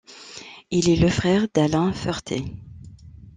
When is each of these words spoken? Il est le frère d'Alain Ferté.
Il 0.71 0.89
est 0.89 0.95
le 0.95 1.09
frère 1.09 1.45
d'Alain 1.53 1.93
Ferté. 1.93 2.43